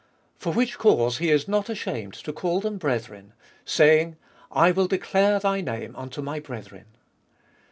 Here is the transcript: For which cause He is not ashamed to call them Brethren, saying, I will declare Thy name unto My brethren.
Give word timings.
For 0.35 0.51
which 0.51 0.79
cause 0.79 1.19
He 1.19 1.29
is 1.29 1.47
not 1.47 1.69
ashamed 1.69 2.15
to 2.15 2.33
call 2.33 2.59
them 2.59 2.79
Brethren, 2.79 3.33
saying, 3.65 4.15
I 4.51 4.71
will 4.71 4.87
declare 4.87 5.37
Thy 5.39 5.61
name 5.61 5.95
unto 5.95 6.23
My 6.23 6.39
brethren. 6.39 6.85